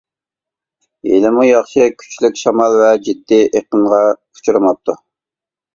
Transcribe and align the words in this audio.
ھېلىمۇ 1.09 1.45
ياخشى 1.47 1.87
كۈچلۈك 1.99 2.41
شامال 2.45 2.81
ۋە 2.81 2.91
جىددىي 3.09 3.47
ئېقىنغا 3.53 4.05
ئۇچرىماپتۇ. 4.19 5.03